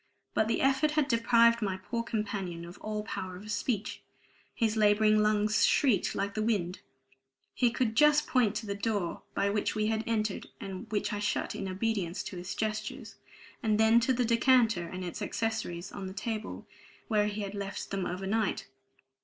[0.33, 4.01] But the effort had deprived my poor companion of all power of speech;
[4.55, 6.79] his laboring lungs shrieked like the wind;
[7.53, 11.19] he could just point to the door by which we had entered, and which I
[11.19, 13.17] shut in obedience to his gestures,
[13.61, 16.65] and then to the decanter and its accessories on the table
[17.07, 18.65] where he had left them overnight.